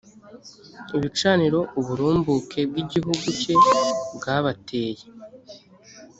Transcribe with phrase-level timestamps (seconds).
[0.97, 3.53] ibicaniro uburumbuke bw’igihugu cye
[4.15, 5.03] bwabateye